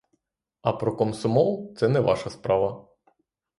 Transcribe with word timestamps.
А 0.61 0.71
про 0.73 0.95
комсомол— 0.97 1.73
це 1.77 1.89
не 1.89 1.99
ваша 1.99 2.29
справа! 2.29 2.87